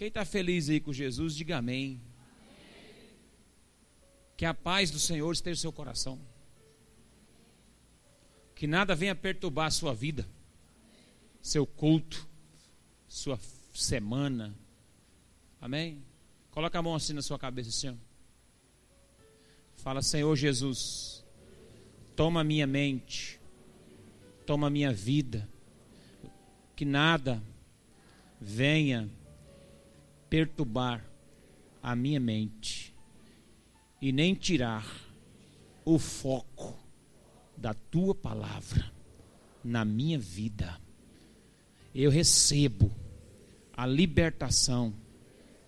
[0.00, 2.00] Quem está feliz aí com Jesus, diga amém.
[4.34, 6.18] Que a paz do Senhor esteja no seu coração.
[8.54, 10.26] Que nada venha perturbar a sua vida,
[11.42, 12.26] seu culto,
[13.06, 13.38] sua
[13.74, 14.54] semana.
[15.60, 16.02] Amém?
[16.50, 17.98] Coloca a mão assim na sua cabeça, Senhor.
[19.76, 21.22] Fala, Senhor Jesus,
[22.16, 23.38] toma minha mente,
[24.46, 25.46] toma minha vida,
[26.74, 27.42] que nada
[28.40, 29.06] venha
[30.30, 31.04] perturbar
[31.82, 32.94] a minha mente
[34.00, 34.86] e nem tirar
[35.84, 36.78] o foco
[37.56, 38.90] da tua palavra
[39.62, 40.80] na minha vida.
[41.92, 42.90] Eu recebo
[43.76, 44.94] a libertação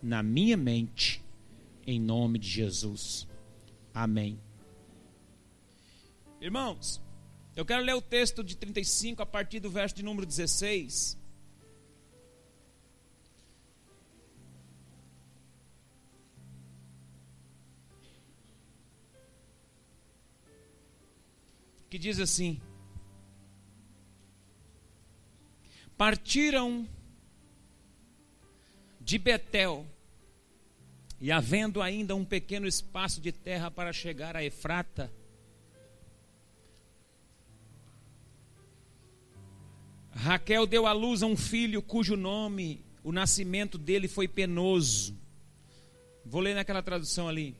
[0.03, 1.21] na minha mente,
[1.87, 3.27] em nome de Jesus.
[3.93, 4.41] Amém.
[6.41, 7.03] Irmãos,
[7.55, 11.22] eu quero ler o texto de 35 a partir do verso de número 16.
[21.93, 22.59] Que diz assim:
[25.95, 26.89] Partiram
[28.99, 29.87] de Betel
[31.21, 35.13] e havendo ainda um pequeno espaço de terra para chegar a Efrata,
[40.13, 45.15] Raquel deu à luz a um filho cujo nome, o nascimento dele foi penoso.
[46.25, 47.55] Vou ler naquela tradução ali.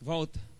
[0.00, 0.53] Volta.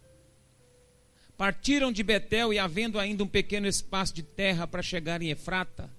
[1.36, 5.90] Partiram de Betel e, havendo ainda um pequeno espaço de terra para chegar em Efrata,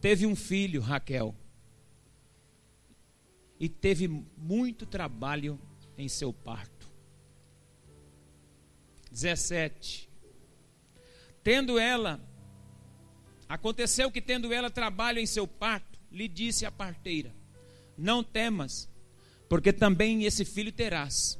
[0.00, 1.34] teve um filho, Raquel
[3.60, 5.60] e teve muito trabalho
[5.98, 6.88] em seu parto.
[9.10, 10.08] 17.
[11.44, 12.18] Tendo ela,
[13.46, 17.34] aconteceu que tendo ela trabalho em seu parto, lhe disse a parteira:
[17.98, 18.88] Não temas,
[19.46, 21.38] porque também esse filho terás.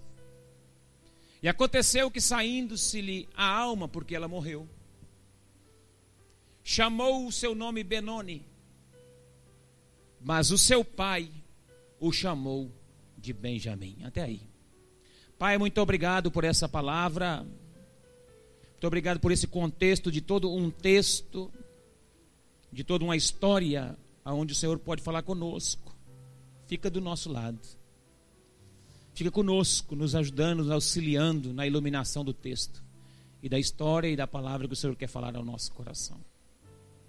[1.42, 4.68] E aconteceu que saindo-se-lhe a alma, porque ela morreu,
[6.62, 8.44] chamou o seu nome Benoni,
[10.20, 11.30] mas o seu pai
[11.98, 12.70] o chamou
[13.16, 13.98] de Benjamim.
[14.04, 14.42] Até aí.
[15.38, 17.46] Pai, muito obrigado por essa palavra.
[18.72, 21.50] Muito obrigado por esse contexto de todo um texto,
[22.72, 25.96] de toda uma história, onde o Senhor pode falar conosco.
[26.66, 27.58] Fica do nosso lado.
[29.20, 32.82] Fica conosco, nos ajudando, nos auxiliando na iluminação do texto
[33.42, 36.18] e da história e da palavra que o Senhor quer falar ao nosso coração.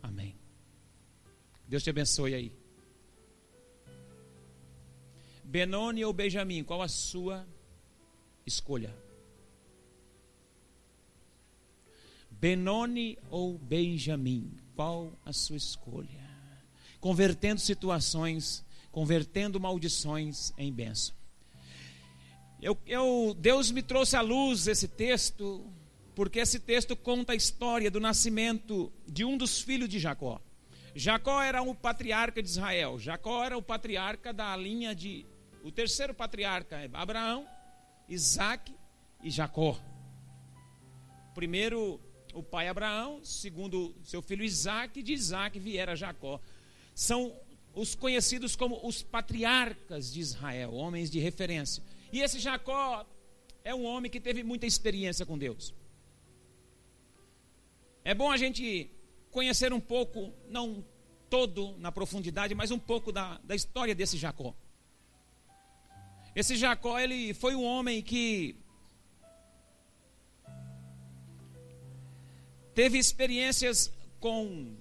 [0.04, 0.36] Amém.
[1.70, 2.52] Deus te abençoe aí.
[5.46, 7.48] Benoni ou Benjamim, qual a sua
[8.46, 8.94] escolha?
[12.30, 16.30] Benoni ou Benjamim, qual a sua escolha?
[17.00, 21.21] Convertendo situações, convertendo maldições em bênção.
[22.62, 25.66] Eu, eu, Deus me trouxe à luz esse texto,
[26.14, 30.40] porque esse texto conta a história do nascimento de um dos filhos de Jacó.
[30.94, 35.26] Jacó era o patriarca de Israel, Jacó era o patriarca da linha de
[35.64, 37.48] o terceiro patriarca é Abraão,
[38.10, 38.74] Isaac
[39.24, 39.80] e Jacó.
[41.36, 42.00] Primeiro,
[42.34, 46.40] o pai Abraão, segundo seu filho Isaac, de Isaac viera Jacó.
[46.96, 47.34] São
[47.74, 51.84] os conhecidos como os patriarcas de Israel, homens de referência.
[52.12, 53.06] E esse Jacó
[53.64, 55.74] é um homem que teve muita experiência com Deus.
[58.04, 58.92] É bom a gente
[59.30, 60.84] conhecer um pouco, não
[61.30, 64.54] todo na profundidade, mas um pouco da, da história desse Jacó.
[66.36, 68.56] Esse Jacó, ele foi um homem que
[72.74, 74.76] teve experiências com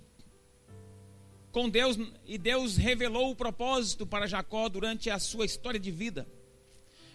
[1.52, 6.26] com Deus e Deus revelou o propósito para Jacó durante a sua história de vida.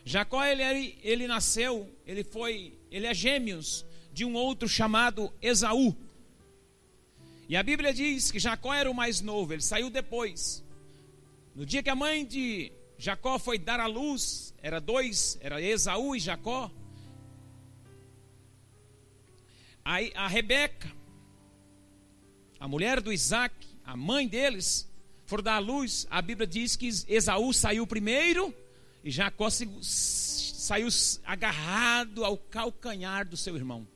[0.08, 3.84] Jacó ele, ele nasceu, ele foi, ele é gêmeos
[4.14, 5.98] de um outro chamado Esaú.
[7.50, 10.64] E a Bíblia diz que Jacó era o mais novo, ele saiu depois.
[11.56, 16.16] No dia que a mãe de Jacó foi dar à luz, era dois, era Esaú
[16.16, 16.72] e Jacó.
[19.84, 20.92] Aí a Rebeca,
[22.60, 24.88] a mulher do Isaac, a mãe deles,
[25.26, 26.06] foram dar à luz.
[26.12, 28.54] A Bíblia diz que Esaú saiu primeiro
[29.06, 30.88] e Jacó saiu
[31.24, 33.88] agarrado ao calcanhar do seu irmão.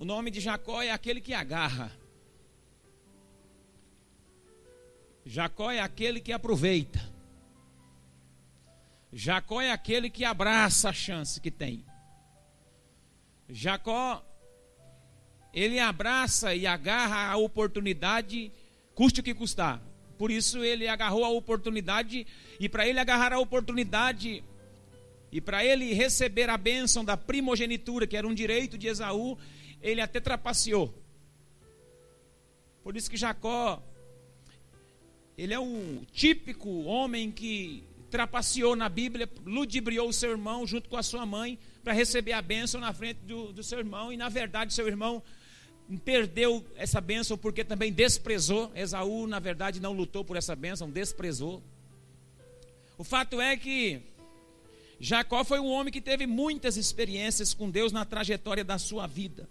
[0.00, 1.92] O nome de Jacó é aquele que agarra.
[5.24, 7.00] Jacó é aquele que aproveita.
[9.12, 11.86] Jacó é aquele que abraça a chance que tem.
[13.48, 14.24] Jacó,
[15.54, 18.52] ele abraça e agarra a oportunidade,
[18.92, 19.87] custe o que custar.
[20.18, 22.26] Por isso ele agarrou a oportunidade,
[22.58, 24.42] e para ele agarrar a oportunidade,
[25.30, 29.38] e para ele receber a bênção da primogenitura, que era um direito de Esaú,
[29.80, 30.92] ele até trapaceou.
[32.82, 33.80] Por isso que Jacó,
[35.36, 40.96] ele é um típico homem que trapaceou na Bíblia, ludibriou o seu irmão junto com
[40.96, 44.28] a sua mãe para receber a bênção na frente do, do seu irmão, e na
[44.28, 45.22] verdade seu irmão
[45.96, 48.70] perdeu essa bênção porque também desprezou.
[48.74, 51.62] Esaú, na verdade, não lutou por essa bênção, desprezou.
[52.98, 54.02] O fato é que
[55.00, 59.48] Jacó foi um homem que teve muitas experiências com Deus na trajetória da sua vida.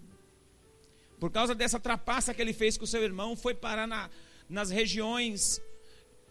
[1.20, 4.10] Por causa dessa trapaça que ele fez com seu irmão, foi parar na,
[4.48, 5.60] nas regiões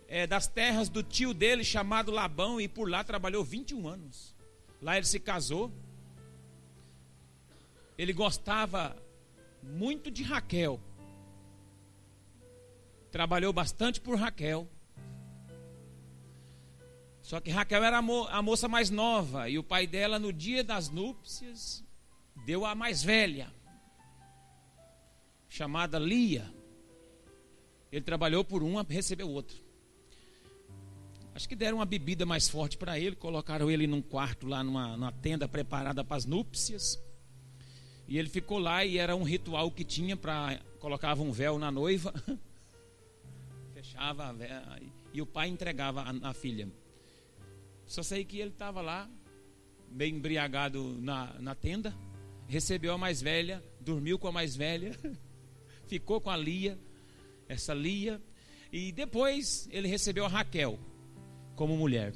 [0.07, 4.35] é, das terras do tio dele, chamado Labão, e por lá trabalhou 21 anos.
[4.81, 5.73] Lá ele se casou.
[7.99, 8.95] Ele gostava
[9.67, 10.81] muito de Raquel.
[13.11, 14.69] Trabalhou bastante por Raquel.
[17.21, 20.33] Só que Raquel era a, mo a moça mais nova e o pai dela, no
[20.33, 21.85] dia das núpcias,
[22.45, 23.53] deu a mais velha,
[25.49, 26.49] chamada Lia.
[27.91, 29.57] Ele trabalhou por uma, recebeu outra.
[31.35, 34.97] Acho que deram uma bebida mais forte para ele, colocaram ele num quarto lá numa,
[34.97, 36.99] numa tenda preparada para as núpcias.
[38.09, 41.71] E ele ficou lá e era um ritual que tinha para colocava um véu na
[41.71, 42.15] noiva,
[43.75, 44.63] fechava véu,
[45.13, 46.69] e o pai entregava a, a filha.
[47.85, 49.09] Só sei que ele estava lá,
[49.91, 51.95] bem embriagado na, na tenda,
[52.47, 54.97] recebeu a mais velha, dormiu com a mais velha,
[55.87, 56.79] ficou com a Lia,
[57.49, 58.21] essa Lia,
[58.73, 60.79] e depois ele recebeu a Raquel
[61.57, 62.15] como mulher.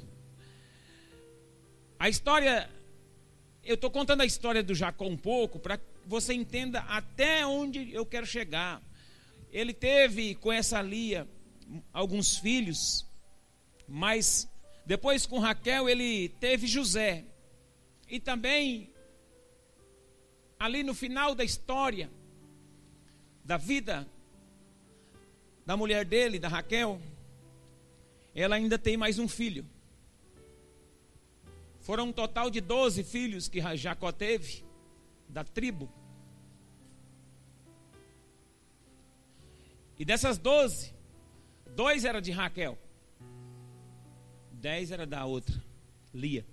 [1.99, 2.69] A história
[3.63, 7.93] eu estou contando a história do Jacó um pouco para que você entenda até onde
[7.93, 8.81] eu quero chegar.
[9.51, 11.27] Ele teve com essa Lia
[11.93, 13.05] alguns filhos,
[13.87, 14.49] mas
[14.85, 17.25] depois com Raquel ele teve José.
[18.09, 18.89] E também,
[20.59, 22.09] ali no final da história,
[23.43, 24.07] da vida
[25.65, 26.99] da mulher dele, da Raquel,
[28.33, 29.65] ela ainda tem mais um filho.
[31.91, 34.63] Foram um total de 12 filhos que Jacó teve,
[35.27, 35.91] da tribo.
[39.99, 40.93] E dessas 12,
[41.75, 42.79] dois eram de Raquel.
[44.53, 45.61] Dez era da outra,
[46.13, 46.45] Lia.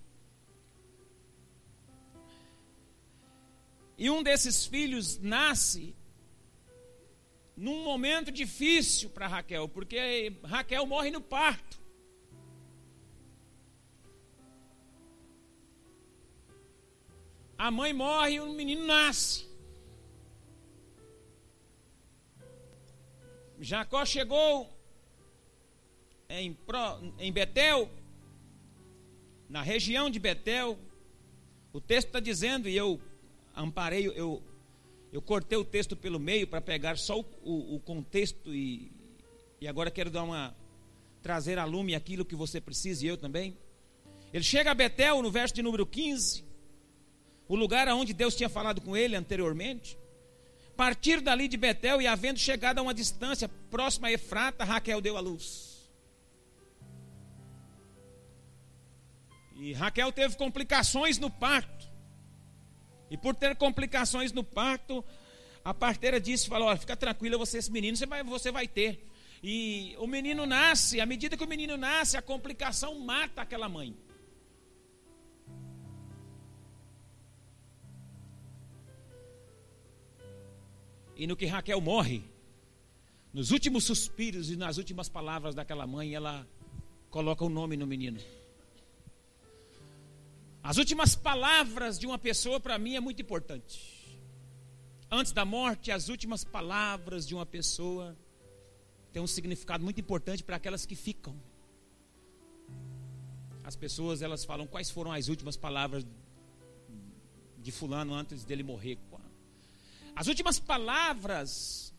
[3.97, 5.95] E um desses filhos nasce
[7.57, 11.78] num momento difícil para Raquel, porque Raquel morre no parto.
[17.59, 19.45] A mãe morre e o menino nasce.
[23.61, 24.73] Jacó chegou
[26.29, 26.57] em,
[27.19, 27.91] em Betel,
[29.49, 30.79] na região de Betel.
[31.73, 33.01] O texto está dizendo, e eu
[33.57, 34.41] amparei, eu,
[35.13, 38.93] eu cortei o texto pelo meio para pegar só o, o, o contexto e,
[39.61, 40.55] e agora quero dar uma
[41.21, 43.59] trazer a lume aquilo que você precisa e eu também.
[44.33, 46.48] Ele chega a Betel no verso de número 15
[47.49, 49.99] o lugar aonde Deus tinha falado com ele anteriormente.
[50.77, 55.17] Partir dali de Betel e havendo chegado a uma distância próxima a Efrata, Raquel deu
[55.17, 55.91] a luz.
[59.57, 61.89] E Raquel teve complicações no parto.
[63.11, 65.05] E por ter complicações no parto,
[65.65, 69.05] a parteira disse, falou, olha, fica tranquila, você esse menino você vai, você vai ter.
[69.43, 73.97] E o menino nasce, à medida que o menino nasce, a complicação mata aquela mãe.
[81.19, 82.23] E no que Raquel morre,
[83.33, 86.47] nos últimos suspiros e nas últimas palavras daquela mãe, ela
[87.11, 88.21] coloca o nome no menino.
[90.63, 94.21] As últimas palavras de uma pessoa para mim é muito importante.
[95.11, 98.17] Antes da morte, as últimas palavras de uma pessoa
[99.13, 101.35] têm um significado muito importante para aquelas que ficam.
[103.65, 106.07] As pessoas elas falam quais foram as últimas palavras
[107.59, 108.99] de fulano antes dele morrer.
[110.19, 111.95] As últimas palavras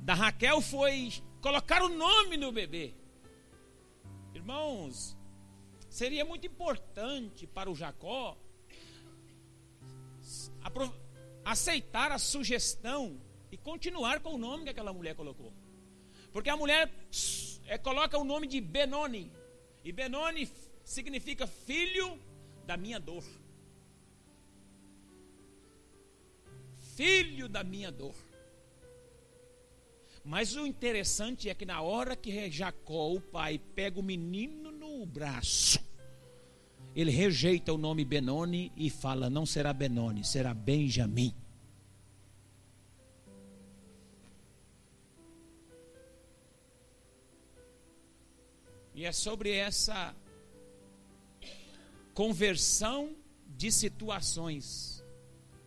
[0.00, 2.92] da Raquel foi colocar o nome no bebê.
[4.34, 5.16] Irmãos,
[5.88, 8.36] seria muito importante para o Jacó
[11.42, 13.18] aceitar a sugestão
[13.50, 15.50] e continuar com o nome que aquela mulher colocou.
[16.30, 16.92] Porque a mulher
[17.64, 19.32] é, coloca o nome de Benoni.
[19.82, 20.46] E Benoni
[20.84, 22.20] significa filho
[22.66, 23.24] da minha dor.
[26.96, 28.14] Filho da minha dor.
[30.24, 35.04] Mas o interessante é que na hora que Jacó, o pai, pega o menino no
[35.04, 35.78] braço,
[36.96, 41.34] ele rejeita o nome Benoni e fala: não será Benoni, será Benjamim.
[48.94, 50.14] E é sobre essa
[52.14, 53.14] conversão
[53.48, 55.04] de situações,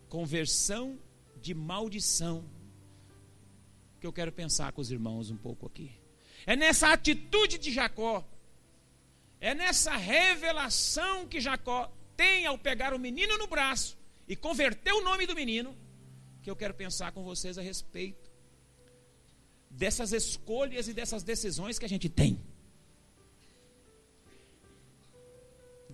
[0.08, 0.98] conversão
[1.48, 2.44] de maldição,
[4.02, 5.90] que eu quero pensar com os irmãos um pouco aqui.
[6.46, 8.28] É nessa atitude de Jacó,
[9.40, 15.02] é nessa revelação que Jacó tem ao pegar o menino no braço e converter o
[15.02, 15.74] nome do menino,
[16.44, 18.30] que eu quero pensar com vocês a respeito
[19.70, 22.38] dessas escolhas e dessas decisões que a gente tem.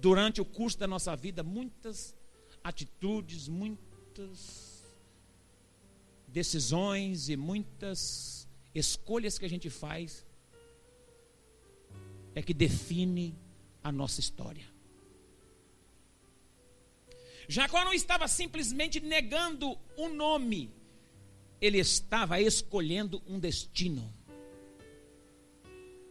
[0.04, 2.14] durante o curso da nossa vida muitas
[2.62, 4.63] atitudes, muitas
[6.34, 10.26] decisões e muitas escolhas que a gente faz
[12.34, 13.38] é que define
[13.84, 14.66] a nossa história.
[17.48, 20.72] Jacó não estava simplesmente negando um nome,
[21.62, 24.12] ele estava escolhendo um destino.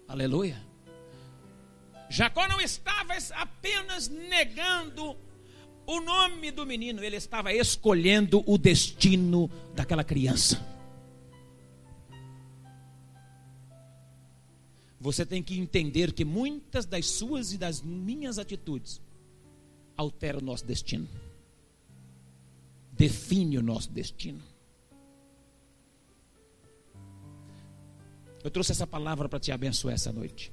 [0.06, 0.64] Aleluia.
[2.08, 5.16] Jacó não estava apenas negando
[5.86, 10.64] o nome do menino, ele estava escolhendo o destino daquela criança.
[15.00, 19.00] Você tem que entender que muitas das suas e das minhas atitudes
[19.96, 21.08] alteram o nosso destino,
[22.92, 24.40] define o nosso destino.
[28.44, 30.52] Eu trouxe essa palavra para te abençoar essa noite.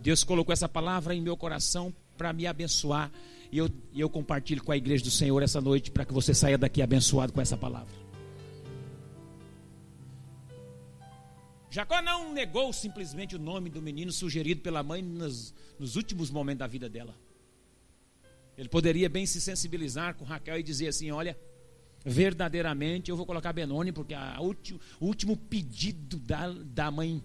[0.00, 3.10] Deus colocou essa palavra em meu coração para me abençoar.
[3.50, 6.58] E eu, eu compartilho com a igreja do Senhor essa noite para que você saia
[6.58, 7.94] daqui abençoado com essa palavra.
[11.70, 16.60] Jacó não negou simplesmente o nome do menino sugerido pela mãe nos, nos últimos momentos
[16.60, 17.14] da vida dela.
[18.56, 21.38] Ele poderia bem se sensibilizar com Raquel e dizer assim: Olha,
[22.04, 24.54] verdadeiramente eu vou colocar Benoni, porque a, o
[25.04, 27.22] último pedido da, da mãe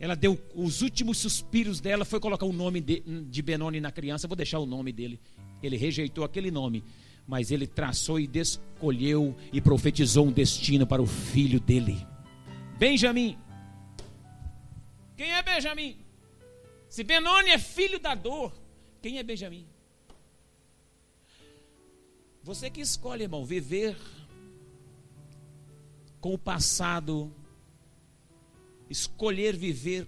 [0.00, 4.26] ela deu os últimos suspiros dela, foi colocar o nome de, de Benoni na criança.
[4.26, 5.20] vou deixar o nome dele.
[5.62, 6.82] Ele rejeitou aquele nome,
[7.26, 12.04] mas ele traçou e escolheu e profetizou um destino para o filho dele.
[12.78, 13.36] Benjamim.
[15.18, 15.98] Quem é Benjamim?
[16.88, 18.58] Se Benoni é filho da dor,
[19.02, 19.66] quem é Benjamim?
[22.42, 23.94] Você que escolhe, irmão, viver
[26.22, 27.30] com o passado
[28.90, 30.06] escolher viver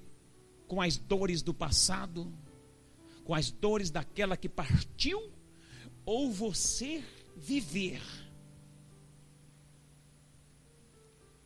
[0.67, 2.31] com as dores do passado,
[3.25, 5.33] com as dores daquela que partiu,
[6.05, 7.03] ou você
[7.37, 8.03] viver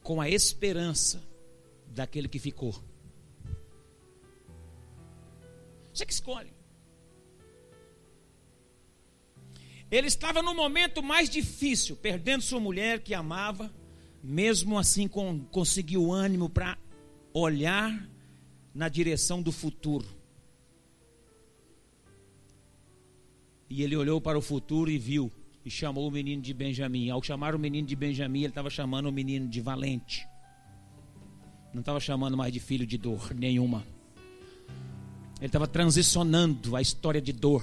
[0.02, 1.22] com a esperança
[1.88, 2.74] daquele que ficou.
[5.92, 6.54] Você que escolhe.
[9.90, 13.72] Ele estava no momento mais difícil, perdendo sua mulher que amava,
[14.22, 16.76] mesmo assim com, conseguiu ânimo para
[17.38, 18.08] olhar
[18.74, 20.06] na direção do futuro.
[23.68, 25.30] E ele olhou para o futuro e viu
[25.64, 27.10] e chamou o menino de Benjamim.
[27.10, 30.26] Ao chamar o menino de Benjamim, ele estava chamando o menino de valente.
[31.74, 33.84] Não estava chamando mais de filho de dor nenhuma.
[35.38, 37.62] Ele estava transicionando a história de dor,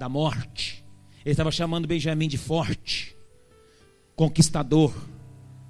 [0.00, 0.84] da morte.
[1.24, 3.14] Ele estava chamando Benjamim de forte,
[4.16, 4.92] conquistador,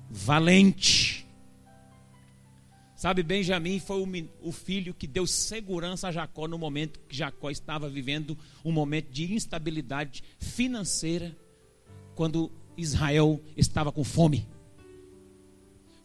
[0.08, 1.07] valente.
[2.98, 4.04] Sabe, Benjamim foi
[4.42, 9.08] o, filho que deu segurança a Jacó no momento que Jacó estava vivendo um momento
[9.12, 11.36] de instabilidade financeira,
[12.16, 14.48] quando Israel estava com fome.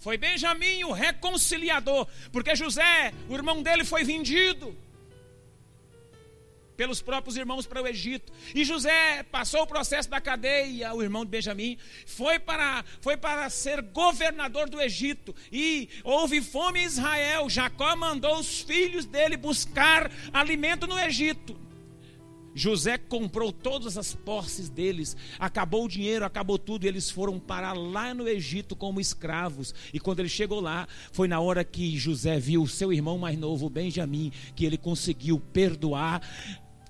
[0.02, 4.78] Foi Benjamim o reconciliador, porque José, o irmão dele, foi vendido
[6.84, 8.34] pelos próprios irmãos para o Egito.
[8.54, 13.50] E José passou o processo da cadeia, o irmão de Benjamim, foi para, foi para
[13.50, 15.34] ser governador do Egito.
[15.50, 17.50] E houve fome em Israel.
[17.50, 21.64] Jacó mandou os filhos dele buscar alimento no Egito.
[22.56, 27.74] José comprou todas as posses deles, acabou o dinheiro, acabou tudo, e eles foram parar
[27.74, 29.74] lá no Egito como escravos.
[29.94, 33.38] E quando ele chegou lá, foi na hora que José viu o seu irmão mais
[33.38, 36.22] novo, Benjamim, que ele conseguiu perdoar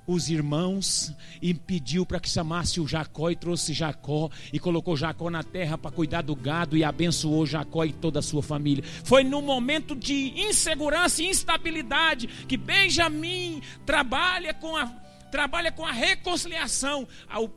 [0.06, 5.30] os irmãos e pediu para que chamasse o Jacó e trouxe Jacó e colocou Jacó
[5.30, 8.84] na terra para cuidar do gado e abençoou Jacó e toda a sua família.
[9.04, 15.92] Foi no momento de insegurança e instabilidade que Benjamim trabalha com a trabalha com a
[15.92, 17.08] reconciliação.
[17.28, 17.52] Ao,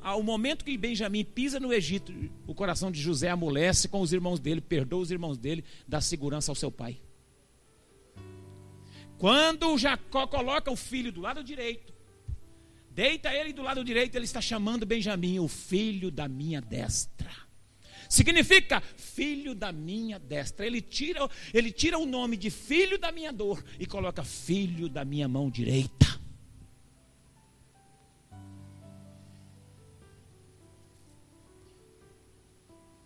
[0.00, 2.14] ao momento que Benjamim pisa no Egito,
[2.46, 6.52] o coração de José amolece com os irmãos dele, perdoa os irmãos dele, dá segurança
[6.52, 7.00] ao seu pai.
[9.18, 11.94] Quando Jacó coloca o filho do lado direito,
[12.90, 17.30] deita ele do lado direito, ele está chamando Benjamim, o filho da minha destra.
[18.08, 20.66] Significa filho da minha destra.
[20.66, 25.04] Ele tira, ele tira o nome de filho da minha dor e coloca filho da
[25.04, 26.06] minha mão direita.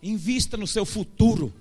[0.03, 1.53] Invista no seu futuro.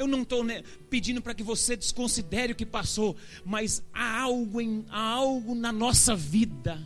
[0.00, 0.42] Eu não estou
[0.88, 3.14] pedindo para que você desconsidere o que passou,
[3.44, 6.82] mas há algo, em, há algo na nossa vida,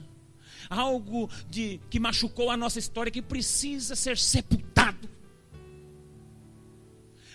[0.68, 5.08] algo de, que machucou a nossa história que precisa ser sepultado.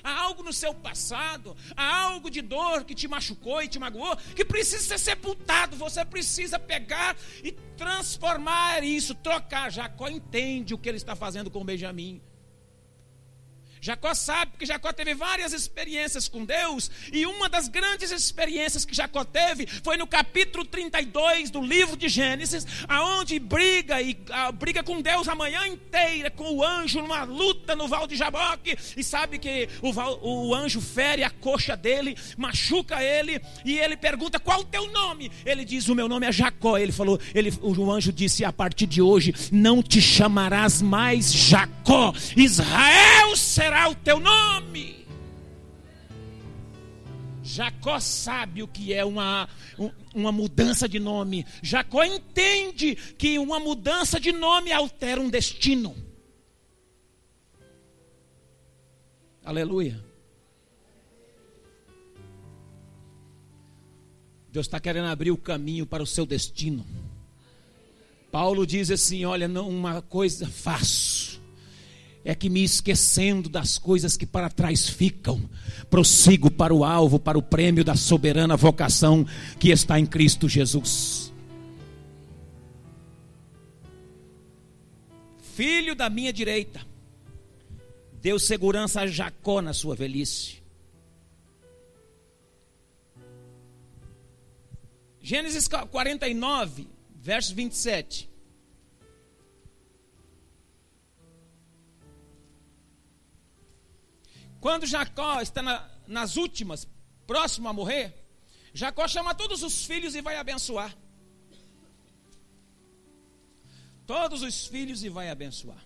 [0.04, 4.18] Há algo no seu passado, há algo de dor que te machucou e te magoou,
[4.36, 5.78] que precisa ser sepultado.
[5.78, 9.72] Você precisa pegar e transformar isso, trocar.
[9.72, 12.22] Jacó entende o que ele está fazendo com Benjamim.
[13.82, 18.94] Jacó sabe que Jacó teve várias experiências com Deus, e uma das grandes experiências que
[18.94, 24.84] Jacó teve foi no capítulo 32 do livro de Gênesis, aonde briga e a, briga
[24.84, 29.04] com Deus a manhã inteira com o anjo numa luta no Val de Jaboque, e
[29.04, 29.92] sabe que o,
[30.50, 35.32] o anjo fere a coxa dele, machuca ele, e ele pergunta: "Qual o teu nome?"
[35.46, 36.78] Ele diz: "O meu nome é Jacó".
[36.78, 42.14] Ele falou, ele o anjo disse: "A partir de hoje não te chamarás mais Jacó,
[42.36, 45.06] Israel será será o teu nome.
[47.44, 49.48] Jacó sabe o que é uma,
[50.14, 51.46] uma mudança de nome.
[51.62, 55.96] Jacó entende que uma mudança de nome altera um destino.
[59.44, 60.04] Aleluia.
[64.52, 66.86] Deus está querendo abrir o caminho para o seu destino.
[68.32, 71.38] Paulo diz assim: olha, não uma coisa faço
[72.24, 75.50] é que me esquecendo das coisas que para trás ficam,
[75.90, 79.26] prossigo para o alvo, para o prêmio da soberana vocação
[79.60, 81.34] que está em Cristo Jesus.
[85.56, 86.82] Filho da minha direita,
[88.22, 90.60] deu segurança a Jacó na sua velhice.
[95.22, 98.29] Gênesis 49, verso 27.
[104.60, 106.88] Quando Jacó está na, nas últimas,
[107.26, 108.13] próximo a morrer,
[108.74, 110.95] Jacó chama todos os filhos e vai abençoar.
[114.06, 115.86] Todos os filhos e vai abençoar.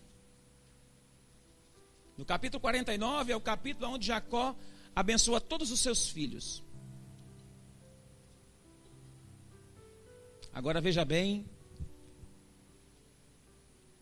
[2.18, 4.56] No capítulo 49 é o capítulo onde Jacó
[4.96, 6.64] abençoa todos os seus filhos.
[10.54, 11.46] Agora veja bem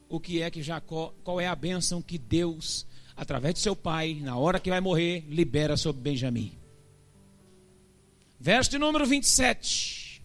[0.09, 2.85] o que é que Jacó, qual é a bênção que Deus
[3.21, 6.57] através de seu pai, na hora que vai morrer, libera sobre Benjamim.
[8.39, 10.23] Verso de número 27.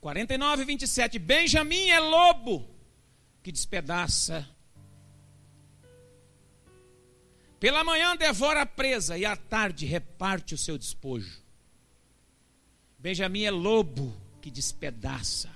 [0.00, 1.18] 49 27.
[1.18, 2.70] Benjamim é lobo
[3.42, 4.48] que despedaça.
[7.58, 11.42] Pela manhã devora a presa e à tarde reparte o seu despojo.
[12.96, 15.50] Benjamim é lobo que despedaça.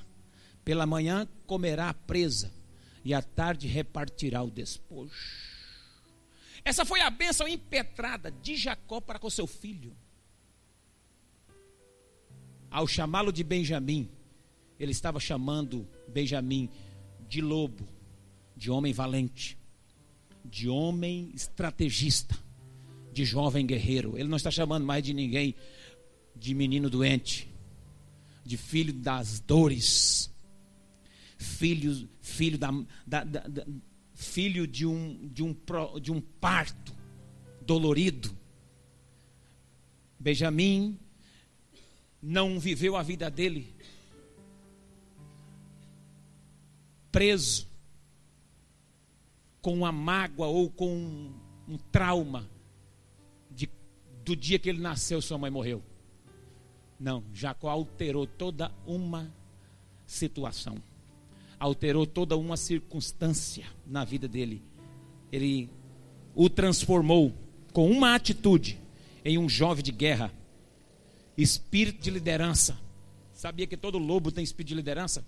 [0.65, 2.58] Pela manhã comerá a presa
[3.05, 5.15] e à tarde repartirá o despojo.
[6.65, 9.97] Essa foi a bênção impetrada de Jacó para com seu filho.
[12.71, 14.11] Ao chamá-lo de Benjamim,
[14.79, 16.69] ele estava chamando Benjamim
[17.29, 17.89] de lobo,
[18.57, 19.57] de homem valente,
[20.45, 22.37] de homem estrategista,
[23.13, 24.17] de jovem guerreiro.
[24.19, 25.55] Ele não está chamando mais de ninguém
[26.35, 27.49] de menino doente,
[28.45, 30.31] de filho das dores,
[31.59, 32.71] filho, filho, da,
[33.05, 33.67] da, da,
[34.15, 35.57] filho de, um, de, um,
[36.01, 36.95] de um parto
[37.63, 38.31] dolorido.
[40.19, 40.97] Benjamim
[42.23, 43.75] não viveu a vida dele
[47.11, 47.67] preso
[49.61, 51.35] com uma mágoa ou com um,
[51.67, 52.49] um trauma
[53.51, 53.69] de,
[54.25, 55.83] do dia que ele nasceu, sua mãe morreu.
[57.01, 59.33] Não, Jacó alterou toda uma
[60.07, 60.81] situação
[61.59, 64.63] alterou toda uma circunstância na vida dele.
[65.33, 65.71] Ele
[66.35, 67.35] o transformou
[67.73, 68.79] com uma atitude
[69.25, 70.33] em um jovem de guerra,
[71.37, 72.79] espírito de liderança.
[73.33, 75.25] Sabia que todo lobo tem espírito de liderança?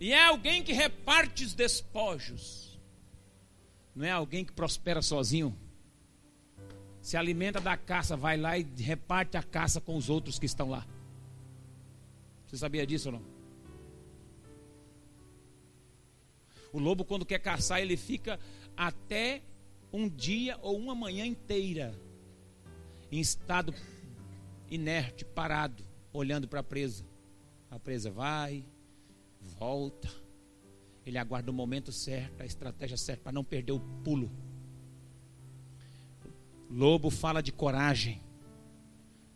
[0.00, 2.78] E é alguém que reparte os despojos.
[3.94, 5.56] Não é alguém que prospera sozinho.
[7.00, 10.70] se alimenta da caça, vai lá e reparte a caça com os outros que estão
[10.70, 10.86] lá.
[12.54, 13.22] Você sabia disso ou não?
[16.72, 18.38] O lobo, quando quer caçar, ele fica
[18.76, 19.42] até
[19.92, 21.98] um dia ou uma manhã inteira
[23.10, 23.74] em estado
[24.70, 27.04] inerte, parado, olhando para a presa.
[27.68, 28.64] A presa vai,
[29.58, 30.08] volta.
[31.04, 34.30] Ele aguarda o momento certo, a estratégia certa para não perder o pulo.
[36.70, 38.22] Lobo fala de coragem,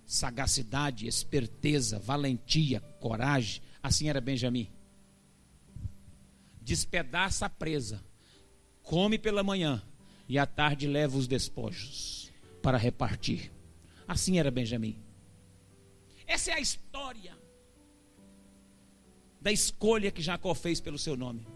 [0.09, 3.61] sagacidade, esperteza, valentia, coragem.
[3.83, 4.73] Assim era Benjamim.
[6.62, 8.03] Despedaça a presa,
[8.83, 9.83] come pela manhã
[10.27, 13.53] e à tarde leva os despojos para repartir.
[14.07, 14.97] Assim era Benjamim.
[16.27, 17.37] Essa é a história
[19.40, 21.47] da escolha que Jacó fez pelo seu nome.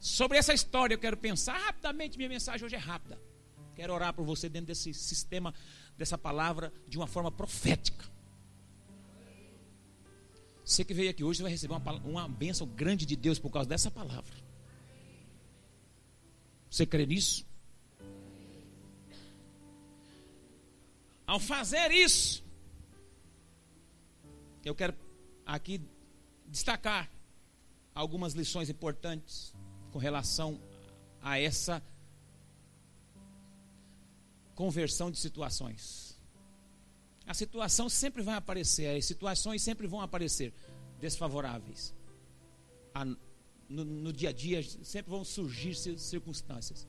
[0.00, 3.20] Sobre essa história eu quero pensar rapidamente, minha mensagem hoje é rápida.
[3.78, 5.54] Quero orar por você dentro desse sistema,
[5.98, 8.06] dessa palavra, de uma forma profética.
[10.64, 13.68] Você que veio aqui hoje vai receber uma, uma bênção grande de Deus por causa
[13.68, 14.32] dessa palavra.
[16.70, 17.44] Você crê nisso?
[21.26, 22.44] Ao fazer isso,
[24.64, 24.94] eu quero
[25.44, 25.80] aqui
[26.46, 27.10] destacar
[27.94, 29.54] algumas lições importantes
[29.90, 30.60] com relação
[31.20, 31.82] a essa
[34.58, 36.18] conversão de situações.
[37.24, 40.52] A situação sempre vai aparecer, as situações sempre vão aparecer
[41.00, 41.94] desfavoráveis.
[42.92, 46.88] A, no, no dia a dia sempre vão surgir circunstâncias.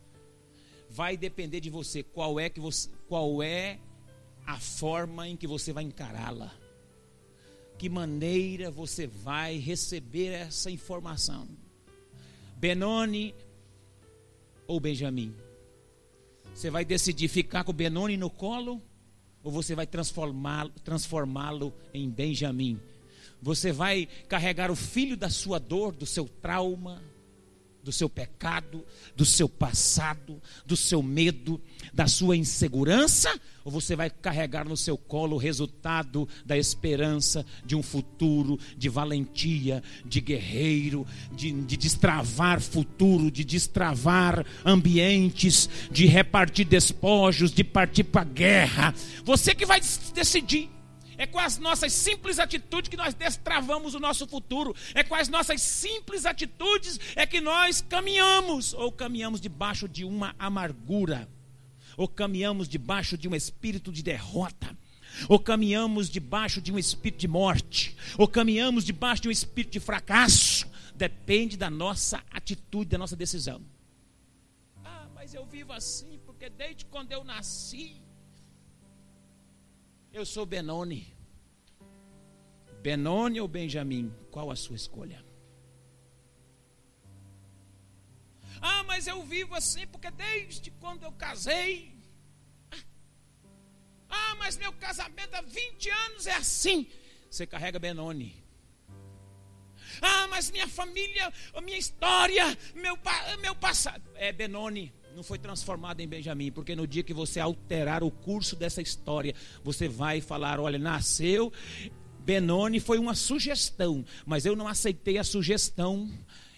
[0.90, 3.80] Vai depender de você qual é que você, qual é
[4.48, 6.52] a forma em que você vai encará-la
[7.78, 11.48] que maneira você vai receber essa informação.
[12.58, 13.34] Benoni
[14.68, 15.49] ou Benjamim?
[16.60, 18.82] Você vai decidir ficar com Benoni no colo
[19.41, 21.52] ou você vai transformá-lo transformá
[21.93, 22.78] em Benjamim?
[23.41, 27.02] Você vai carregar o filho da sua dor, do seu trauma,
[27.84, 31.62] do seu pecado, do seu passado, do seu medo,
[31.94, 37.76] da sua insegurança, ou você vai carregar no seu colo o resultado da esperança de
[37.76, 46.65] um futuro, de valentia, de guerreiro, de, de destravar futuro, de destravar ambientes, de repartir
[46.65, 48.94] despojos, de partir para a guerra.
[49.24, 49.80] Você que vai
[50.13, 50.79] decidir.
[51.20, 54.74] É com as nossas simples atitudes que nós destravamos o nosso futuro.
[54.96, 58.74] É com as nossas simples atitudes é que nós caminhamos.
[58.74, 61.30] Ou caminhamos debaixo de uma amargura,
[61.98, 64.74] ou caminhamos debaixo de um espírito de derrota.
[65.28, 69.80] Ou caminhamos debaixo de um espírito de morte, ou caminhamos debaixo de um espírito de
[69.80, 73.62] fracasso, depende da nossa atitude, da nossa decisão.
[74.86, 78.00] Ah, mas eu vivo assim porque desde quando eu nasci,
[80.13, 81.15] eu sou Benoni.
[82.82, 84.13] Benoni ou Benjamim?
[84.32, 85.24] Qual a sua escolha?
[88.62, 91.98] Ah, mas eu vivo assim porque desde quando eu casei.
[94.10, 96.89] Ah, mas meu casamento há 20 anos é assim.
[97.30, 98.43] Você carrega Benoni.
[100.02, 102.98] Ah, mas minha família, minha história, meu,
[103.39, 104.10] meu passado.
[104.15, 108.56] É Benoni não foi transformado em Benjamim, porque no dia que você alterar o curso
[108.56, 111.52] dessa história, você vai falar: olha, nasceu.
[112.22, 116.10] Benoni foi uma sugestão, mas eu não aceitei a sugestão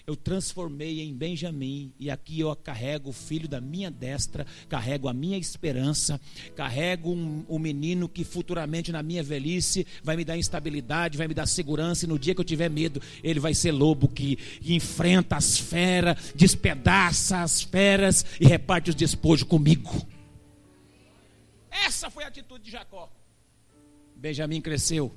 [0.05, 5.13] eu transformei em Benjamim, e aqui eu carrego o filho da minha destra, carrego a
[5.13, 6.19] minha esperança,
[6.55, 11.33] carrego um, um menino que futuramente na minha velhice vai me dar instabilidade, vai me
[11.33, 15.35] dar segurança, e no dia que eu tiver medo, ele vai ser lobo que enfrenta
[15.35, 20.07] as feras, despedaça as feras e reparte os despojos comigo.
[21.69, 23.09] Essa foi a atitude de Jacó.
[24.15, 25.11] Benjamim cresceu,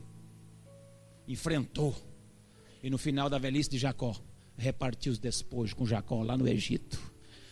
[1.29, 1.95] enfrentou,
[2.83, 4.15] e no final da velhice de Jacó,
[4.57, 6.99] repartiu os despojos com Jacó lá no Egito.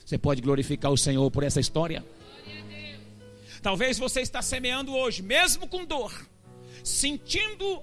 [0.05, 2.05] Você pode glorificar o Senhor por essa história?
[3.61, 6.13] Talvez você está semeando hoje, mesmo com dor,
[6.83, 7.83] sentindo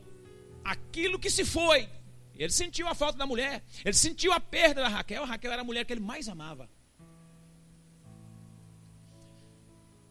[0.64, 1.88] aquilo que se foi.
[2.36, 5.24] Ele sentiu a falta da mulher, ele sentiu a perda da Raquel.
[5.24, 6.70] A Raquel era a mulher que ele mais amava.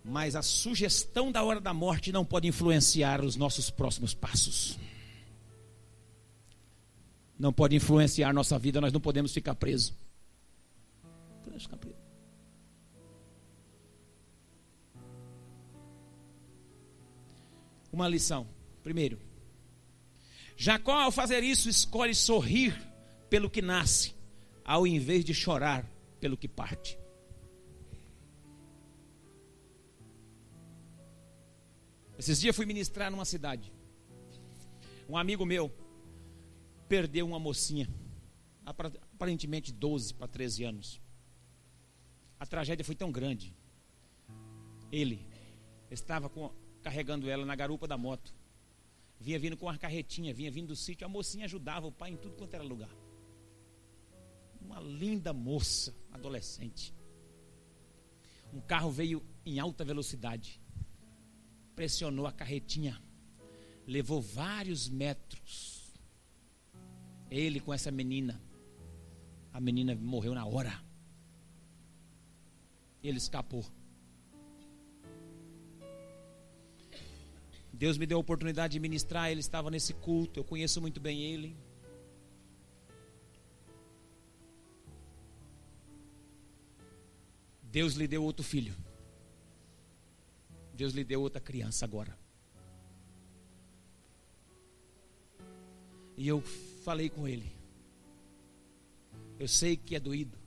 [0.05, 4.79] Mas a sugestão da hora da morte não pode influenciar os nossos próximos passos
[7.39, 9.95] não pode influenciar nossa vida, nós não podemos ficar presos.
[11.45, 11.99] Podemos ficar presos.
[17.93, 18.47] Uma lição.
[18.83, 19.19] Primeiro,
[20.57, 22.77] Jacó, ao fazer isso, escolhe sorrir
[23.31, 24.15] pelo que nasce,
[24.65, 26.99] ao invés de chorar pelo que parte.
[32.19, 33.73] Esses dias fui ministrar numa cidade.
[35.09, 35.73] Um amigo meu
[36.89, 37.89] perdeu uma mocinha,
[38.65, 41.01] aparentemente 12 para 13 anos.
[42.41, 43.55] A tragédia foi tão grande.
[44.91, 45.27] Ele
[45.91, 46.51] estava com,
[46.83, 48.35] carregando ela na garupa da moto.
[49.21, 51.05] Vinha vindo com uma carretinha, vinha vindo do sítio.
[51.05, 52.91] A mocinha ajudava o pai em tudo quanto era lugar.
[54.61, 56.95] Uma linda moça, adolescente.
[58.53, 60.61] Um carro veio em alta velocidade,
[61.75, 63.01] pressionou a carretinha,
[63.87, 65.78] levou vários metros.
[67.31, 68.41] Ele com essa menina,
[69.53, 70.83] a menina morreu na hora.
[73.03, 73.65] Ele escapou.
[77.73, 81.23] Deus me deu a oportunidade de ministrar, ele estava nesse culto, eu conheço muito bem
[81.23, 81.57] ele.
[87.71, 88.75] Deus lhe deu outro filho.
[90.75, 92.19] Deus lhe deu outra criança agora.
[96.17, 96.43] E eu
[96.89, 97.53] falei com ele.
[99.39, 100.39] Eu sei que é doído.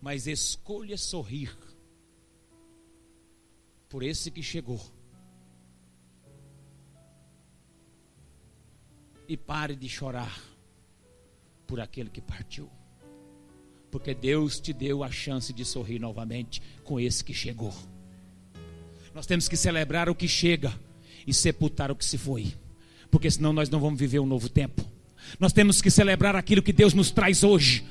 [0.00, 1.52] Mas escolha sorrir
[3.88, 4.80] por esse que chegou.
[9.26, 10.40] E pare de chorar
[11.66, 12.70] por aquele que partiu
[13.90, 17.74] porque Deus te deu a chance de sorrir novamente com esse que chegou.
[19.14, 20.78] Nós temos que celebrar o que chega
[21.26, 22.52] e sepultar o que se foi,
[23.16, 24.84] porque senão nós não vamos viver um novo tempo.
[25.40, 27.82] Nós temos que celebrar aquilo que Deus nos traz hoje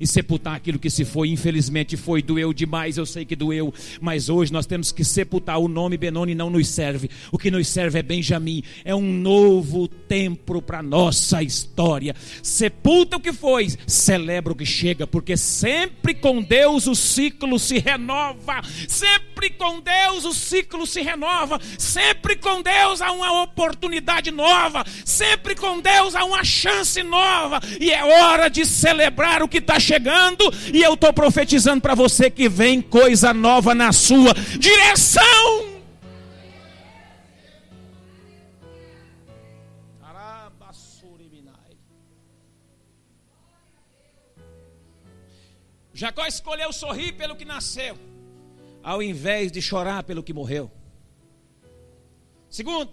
[0.00, 1.28] e sepultar aquilo que se foi.
[1.30, 5.58] Infelizmente foi, doeu demais, eu sei que doeu, mas hoje nós temos que sepultar.
[5.58, 7.10] O nome Benoni não nos serve.
[7.30, 8.62] O que nos serve é Benjamim.
[8.84, 12.14] É um novo tempo para nossa história.
[12.42, 17.78] Sepulta o que foi, celebra o que chega, porque sempre com Deus o ciclo se
[17.78, 18.62] renova.
[18.88, 21.60] Sempre com Deus o ciclo se renova.
[21.78, 24.84] Sempre com Deus há uma oportunidade nova.
[25.04, 27.60] Sempre com Deus há uma chance nova.
[27.80, 32.30] E é hora de celebrar o que está chegando, e eu estou profetizando para você
[32.30, 35.72] que vem coisa nova na sua direção.
[45.94, 47.96] Jacó escolheu sorrir pelo que nasceu,
[48.82, 50.68] ao invés de chorar pelo que morreu.
[52.50, 52.92] Segundo,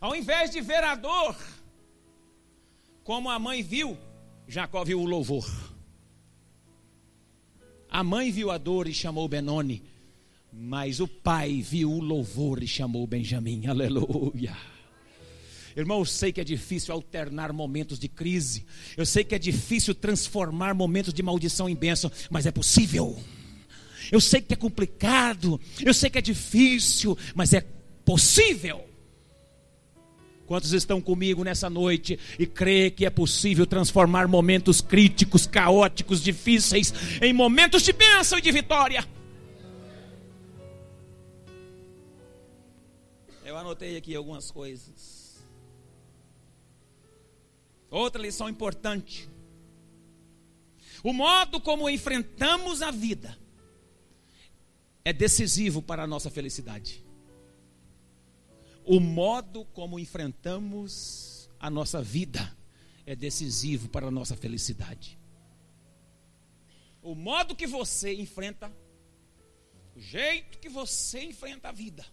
[0.00, 1.36] ao invés de ver a dor,
[3.04, 3.96] como a mãe viu,
[4.48, 5.46] Jacó viu o louvor.
[7.90, 9.82] A mãe viu a dor e chamou Benoni,
[10.52, 13.66] mas o pai viu o louvor e chamou Benjamim.
[13.66, 14.56] Aleluia.
[15.76, 18.64] Irmão, eu sei que é difícil alternar momentos de crise.
[18.96, 23.18] Eu sei que é difícil transformar momentos de maldição em bênção, mas é possível.
[24.10, 27.60] Eu sei que é complicado, eu sei que é difícil, mas é
[28.04, 28.86] possível.
[30.46, 36.92] Quantos estão comigo nessa noite e crê que é possível transformar momentos críticos, caóticos, difíceis
[37.20, 39.04] em momentos de bênção e de vitória?
[43.44, 45.44] Eu anotei aqui algumas coisas.
[47.90, 49.28] Outra lição importante.
[51.02, 53.36] O modo como enfrentamos a vida
[55.04, 57.05] é decisivo para a nossa felicidade
[58.86, 62.56] o modo como enfrentamos a nossa vida
[63.04, 65.18] é decisivo para a nossa felicidade.
[67.02, 68.72] O modo que você enfrenta,
[69.94, 72.06] o jeito que você enfrenta a vida,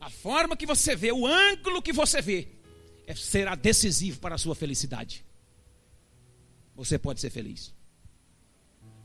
[0.00, 2.48] a forma que você vê, o ângulo que você vê,
[3.06, 5.24] é, será decisivo para a sua felicidade.
[6.74, 7.74] Você pode ser feliz.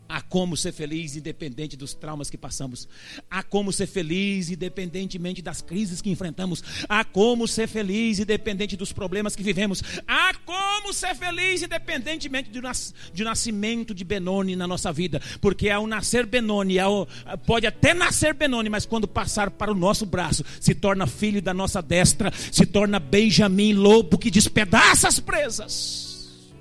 [0.07, 2.87] Há como ser feliz independente dos traumas que passamos.
[3.29, 6.63] Há como ser feliz independentemente das crises que enfrentamos.
[6.87, 9.81] Há como ser feliz independente dos problemas que vivemos.
[10.07, 15.21] Há como ser feliz independentemente do, nas, de nascimento de Benoni na nossa vida.
[15.41, 17.07] Porque ao nascer Benoni, ao,
[17.45, 21.53] pode até nascer Benoni, mas quando passar para o nosso braço, se torna filho da
[21.53, 26.51] nossa destra, se torna Benjamim, lobo que despedaça as presas.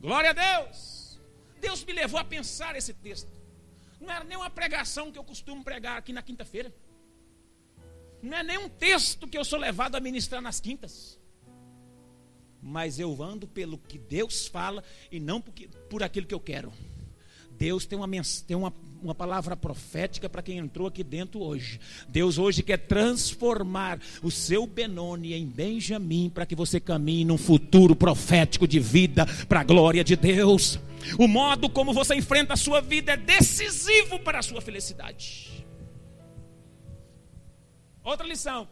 [0.00, 0.87] Glória a Deus.
[1.58, 3.30] Deus me levou a pensar esse texto.
[4.00, 6.72] Não era nem uma pregação que eu costumo pregar aqui na quinta-feira.
[8.22, 11.18] Não é nem um texto que eu sou levado a ministrar nas quintas.
[12.60, 16.72] Mas eu ando pelo que Deus fala e não por aquilo que eu quero.
[17.58, 18.08] Deus tem uma,
[18.46, 21.80] tem uma, uma palavra profética para quem entrou aqui dentro hoje.
[22.08, 27.96] Deus hoje quer transformar o seu Benoni em Benjamim para que você caminhe num futuro
[27.96, 30.78] profético de vida para a glória de Deus.
[31.18, 35.66] O modo como você enfrenta a sua vida é decisivo para a sua felicidade.
[38.04, 38.68] Outra lição.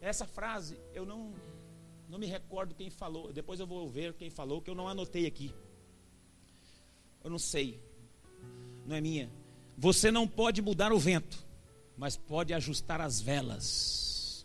[0.00, 1.32] Essa frase eu não
[2.08, 3.32] não me recordo quem falou.
[3.32, 5.54] Depois eu vou ver quem falou que eu não anotei aqui.
[7.22, 7.80] Eu não sei.
[8.90, 9.30] Não é minha.
[9.78, 11.38] Você não pode mudar o vento,
[11.96, 14.44] mas pode ajustar as velas.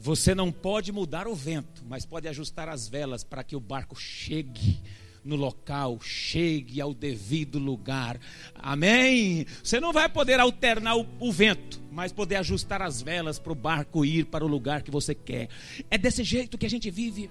[0.00, 3.94] Você não pode mudar o vento, mas pode ajustar as velas para que o barco
[3.94, 4.82] chegue
[5.24, 8.18] no local, chegue ao devido lugar.
[8.56, 9.46] Amém?
[9.62, 13.54] Você não vai poder alternar o, o vento, mas poder ajustar as velas para o
[13.54, 15.50] barco ir para o lugar que você quer.
[15.88, 17.30] É desse jeito que a gente vive,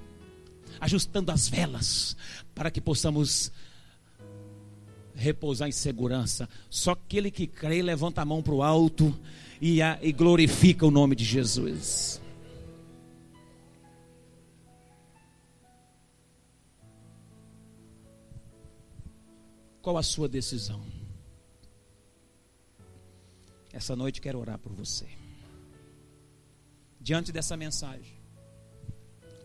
[0.79, 2.15] ajustando as velas
[2.53, 3.51] para que possamos
[5.15, 6.47] repousar em segurança.
[6.69, 9.17] Só aquele que crê levanta a mão para o alto
[9.61, 12.21] e, a, e glorifica o nome de Jesus.
[19.81, 20.83] Qual a sua decisão?
[23.71, 25.05] Essa noite quero orar por você.
[26.99, 28.17] Diante dessa mensagem,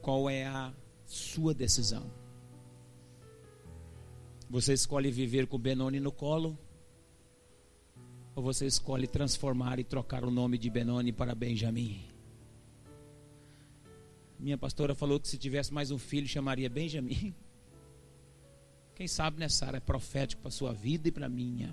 [0.01, 0.73] qual é a
[1.05, 2.20] sua decisão?
[4.51, 6.59] Você escolhe viver com Benoni no colo?
[8.35, 12.05] Ou você escolhe transformar e trocar o nome de Benoni para Benjamim?
[14.41, 17.33] Minha pastora falou que se tivesse mais um filho, chamaria Benjamim.
[18.97, 21.73] Quem sabe nessa área é profético para a sua vida e para a minha.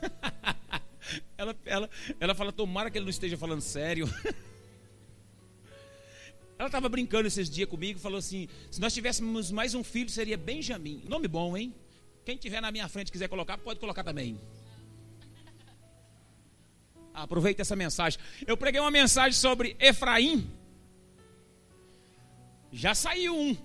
[1.36, 1.90] ela, ela,
[2.20, 4.08] ela fala, tomara que ele não esteja falando sério.
[6.60, 10.10] ela estava brincando esses dias comigo e falou assim: se nós tivéssemos mais um filho,
[10.10, 11.02] seria Benjamim.
[11.08, 11.74] Nome bom, hein?
[12.22, 14.38] Quem tiver na minha frente quiser colocar, pode colocar também.
[17.14, 18.20] Aproveita essa mensagem.
[18.46, 20.50] Eu preguei uma mensagem sobre Efraim.
[22.70, 23.56] Já saiu um.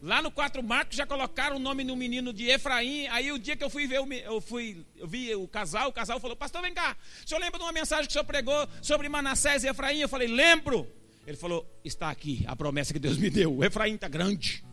[0.00, 3.06] Lá no quatro Marcos já colocaram o nome no menino de Efraim.
[3.08, 6.18] Aí o dia que eu fui ver, eu fui, eu vi o casal, o casal
[6.18, 6.96] falou: Pastor, vem cá.
[7.22, 9.98] O senhor lembra de uma mensagem que o senhor pregou sobre Manassés e Efraim?
[9.98, 10.90] Eu falei: Lembro.
[11.26, 13.56] Ele falou: Está aqui a promessa que Deus me deu.
[13.56, 14.64] O Efraim está grande.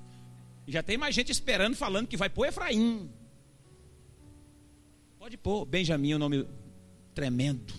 [0.67, 3.09] E já tem mais gente esperando, falando que vai pôr Efraim.
[5.17, 6.47] Pode pôr Benjamim, o um nome
[7.13, 7.73] tremendo.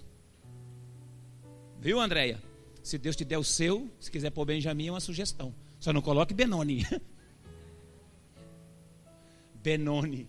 [1.80, 2.40] Viu, Andréia?
[2.82, 5.54] Se Deus te der o seu, se quiser pôr Benjamim, é uma sugestão.
[5.78, 6.86] Só não coloque Benoni.
[9.62, 10.28] Benoni,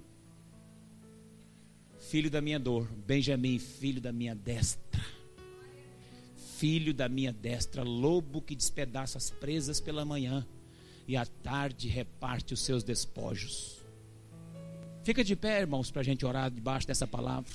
[1.99, 2.88] filho da minha dor.
[3.08, 5.01] Benjamim, filho da minha destra.
[6.63, 10.47] Filho da minha destra, lobo que despedaça as presas pela manhã
[11.06, 13.82] e à tarde reparte os seus despojos.
[15.04, 17.52] Fica de pé, irmãos, para a gente orar debaixo dessa palavra.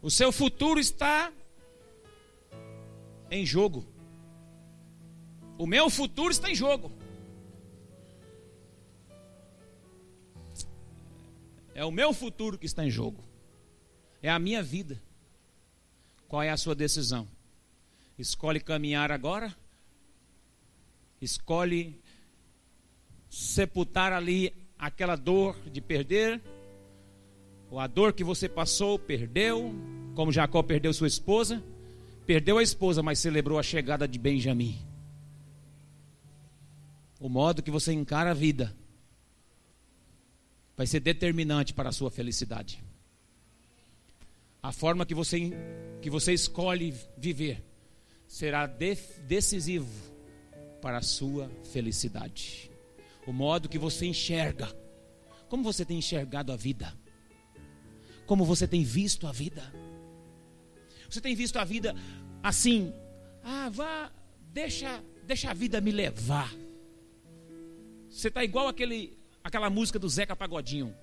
[0.00, 1.30] O seu futuro está
[3.30, 3.84] em jogo.
[5.58, 6.90] O meu futuro está em jogo.
[11.74, 13.22] É o meu futuro que está em jogo.
[14.22, 15.00] É a minha vida.
[16.28, 17.26] Qual é a sua decisão?
[18.18, 19.54] Escolhe caminhar agora?
[21.20, 22.00] Escolhe
[23.28, 26.40] sepultar ali aquela dor de perder?
[27.70, 29.72] Ou a dor que você passou, perdeu,
[30.14, 31.62] como Jacó perdeu sua esposa?
[32.26, 34.78] Perdeu a esposa, mas celebrou a chegada de Benjamim.
[37.20, 38.74] O modo que você encara a vida
[40.80, 42.82] vai ser determinante para a sua felicidade.
[44.62, 45.52] A forma que você,
[46.00, 47.62] que você escolhe viver
[48.26, 49.90] será de, decisivo
[50.80, 52.70] para a sua felicidade.
[53.26, 54.74] O modo que você enxerga,
[55.50, 56.98] como você tem enxergado a vida,
[58.24, 59.70] como você tem visto a vida.
[61.10, 61.94] Você tem visto a vida
[62.42, 62.90] assim,
[63.44, 64.10] ah, vá,
[64.50, 66.50] deixa, deixa a vida me levar.
[68.08, 70.94] Você está igual aquele, aquela música do Zeca Pagodinho.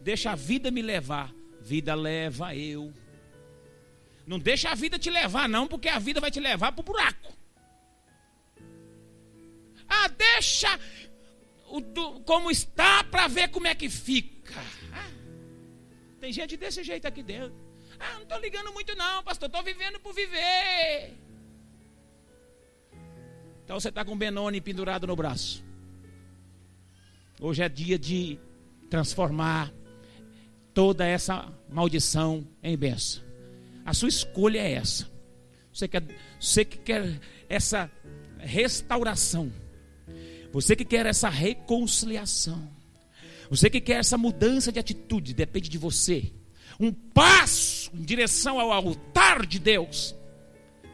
[0.00, 2.92] Deixa a vida me levar, vida leva eu.
[4.26, 6.84] Não deixa a vida te levar, não, porque a vida vai te levar para o
[6.84, 7.32] buraco.
[9.88, 10.78] Ah, deixa
[11.68, 14.54] o, do, como está para ver como é que fica.
[14.92, 15.10] Ah,
[16.20, 17.54] tem gente desse jeito aqui dentro.
[17.98, 19.46] Ah, não estou ligando muito não, pastor.
[19.48, 21.16] Estou vivendo por viver.
[23.64, 25.64] Então você está com o Benoni pendurado no braço.
[27.42, 28.38] Hoje é dia de
[28.88, 29.72] transformar
[30.72, 33.22] toda essa maldição em bênção.
[33.84, 35.10] A sua escolha é essa.
[35.72, 36.04] Você, quer,
[36.40, 37.90] você que quer essa
[38.38, 39.52] restauração.
[40.52, 42.70] Você que quer essa reconciliação.
[43.50, 46.32] Você que quer essa mudança de atitude, depende de você
[46.78, 50.14] um passo em direção ao altar de Deus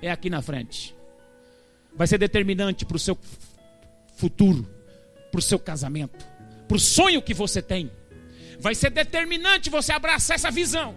[0.02, 0.94] é aqui na frente.
[1.94, 3.18] Vai ser determinante para o seu
[4.16, 4.68] futuro,
[5.30, 6.26] para o seu casamento,
[6.68, 7.90] para o sonho que você tem.
[8.60, 10.94] Vai ser determinante você abraçar essa visão.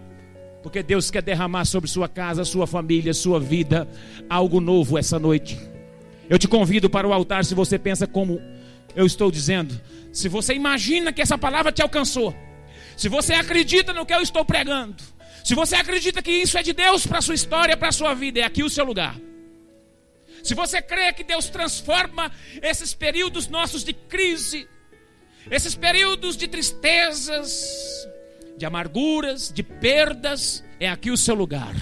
[0.62, 3.88] Porque Deus quer derramar sobre sua casa, sua família, sua vida
[4.28, 5.58] algo novo essa noite.
[6.28, 8.40] Eu te convido para o altar se você pensa como
[8.94, 9.80] eu estou dizendo.
[10.12, 12.34] Se você imagina que essa palavra te alcançou.
[12.96, 15.02] Se você acredita no que eu estou pregando.
[15.42, 18.14] Se você acredita que isso é de Deus para a sua história, para a sua
[18.14, 19.16] vida, é aqui o seu lugar.
[20.42, 24.68] Se você crê que Deus transforma esses períodos nossos de crise,
[25.50, 28.08] esses períodos de tristezas,
[28.56, 31.74] de amarguras, de perdas, é aqui o seu lugar.